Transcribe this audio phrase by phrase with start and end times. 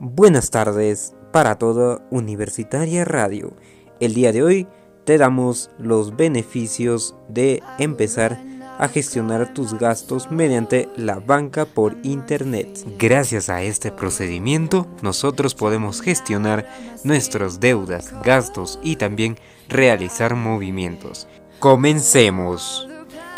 [0.00, 3.56] Buenas tardes para toda Universitaria Radio.
[3.98, 4.68] El día de hoy
[5.04, 8.40] te damos los beneficios de empezar
[8.78, 12.68] a gestionar tus gastos mediante la banca por internet.
[12.96, 16.68] Gracias a este procedimiento, nosotros podemos gestionar
[17.02, 19.36] nuestras deudas, gastos y también
[19.68, 21.26] realizar movimientos.
[21.58, 22.87] Comencemos.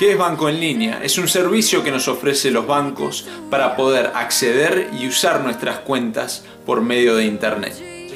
[0.00, 1.00] ¿Qué es Banco en línea?
[1.04, 6.42] Es un servicio que nos ofrece los bancos para poder acceder y usar nuestras cuentas
[6.64, 7.74] por medio de Internet.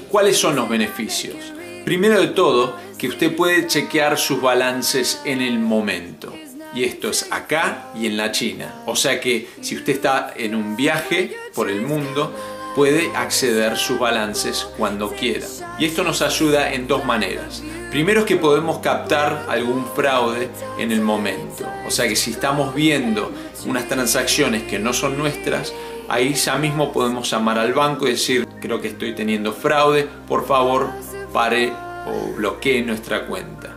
[0.08, 1.36] ¿Cuáles son los beneficios?
[1.84, 6.32] Primero de todo, que usted puede chequear sus balances en el momento.
[6.74, 8.76] Y esto es acá y en la China.
[8.86, 12.34] O sea que si usted está en un viaje por el mundo,
[12.74, 15.46] puede acceder sus balances cuando quiera.
[15.78, 17.62] Y esto nos ayuda en dos maneras.
[17.90, 21.64] Primero es que podemos captar algún fraude en el momento.
[21.86, 23.30] O sea que si estamos viendo
[23.66, 25.72] unas transacciones que no son nuestras,
[26.08, 30.46] ahí ya mismo podemos llamar al banco y decir, creo que estoy teniendo fraude, por
[30.46, 30.90] favor
[31.32, 31.72] pare
[32.06, 33.74] o bloquee nuestra cuenta.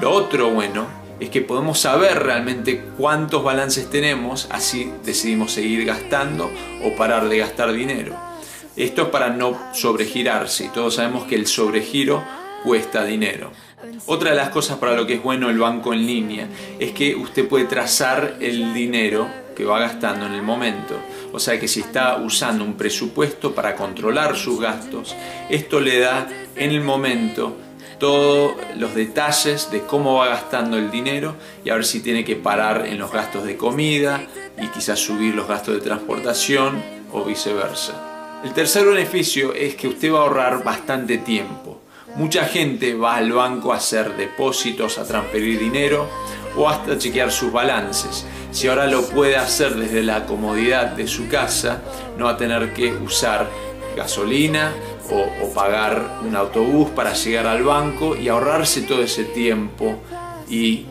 [0.00, 6.50] Lo otro bueno es que podemos saber realmente cuántos balances tenemos, así decidimos seguir gastando
[6.82, 8.16] o parar de gastar dinero.
[8.76, 12.24] Esto es para no sobregirarse y todos sabemos que el sobregiro
[12.64, 13.52] cuesta dinero.
[14.06, 16.48] Otra de las cosas para lo que es bueno el banco en línea
[16.78, 20.98] es que usted puede trazar el dinero que va gastando en el momento.
[21.32, 25.14] O sea que si está usando un presupuesto para controlar sus gastos,
[25.48, 26.26] esto le da
[26.56, 27.56] en el momento
[27.98, 32.36] todos los detalles de cómo va gastando el dinero y a ver si tiene que
[32.36, 34.22] parar en los gastos de comida
[34.60, 36.82] y quizás subir los gastos de transportación
[37.12, 38.40] o viceversa.
[38.44, 41.80] El tercer beneficio es que usted va a ahorrar bastante tiempo.
[42.16, 46.08] Mucha gente va al banco a hacer depósitos, a transferir dinero
[46.56, 48.26] o hasta chequear sus balances.
[48.52, 51.82] Si ahora lo puede hacer desde la comodidad de su casa,
[52.16, 53.48] no va a tener que usar
[53.96, 54.72] gasolina
[55.10, 60.00] o, pagar un autobús para llegar al banco y ahorrarse todo ese tiempo
[60.48, 60.86] y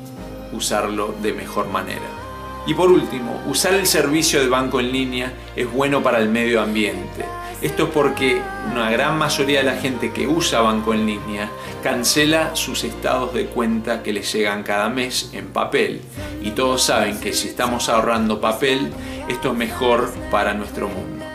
[0.54, 2.24] usarlo de mejor manera.
[2.66, 6.62] Y por último, usar el servicio de banco en línea es bueno para el medio
[6.62, 7.26] ambiente.
[7.62, 11.50] Esto es porque una gran mayoría de la gente que usa banco en línea
[11.82, 16.02] cancela sus estados de cuenta que les llegan cada mes en papel.
[16.42, 18.92] Y todos saben que si estamos ahorrando papel,
[19.30, 21.33] esto es mejor para nuestro mundo.